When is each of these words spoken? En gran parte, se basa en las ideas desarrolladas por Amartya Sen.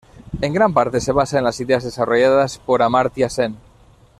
En 0.41 0.51
gran 0.51 0.73
parte, 0.73 0.99
se 0.99 1.11
basa 1.11 1.37
en 1.37 1.43
las 1.43 1.59
ideas 1.59 1.83
desarrolladas 1.83 2.57
por 2.57 2.81
Amartya 2.81 3.29
Sen. 3.29 3.57